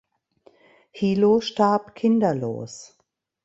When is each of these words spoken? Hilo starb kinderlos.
Hilo 1.01 1.29
starb 1.49 1.93
kinderlos. 1.95 2.75